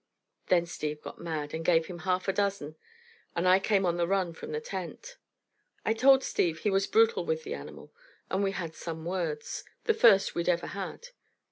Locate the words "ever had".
10.49-11.09